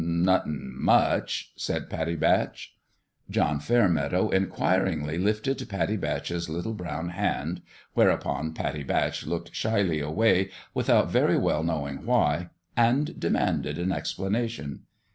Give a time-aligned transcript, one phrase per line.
[0.03, 2.73] "Nothin' much;' said Pattie Batch.
[3.29, 7.61] John Fairmeadow inquiringly lifted Pattie Batch's little brown hand
[7.93, 14.85] whereupon Pattie Batch looked shyly away without very well knowing why and demanded an explanation.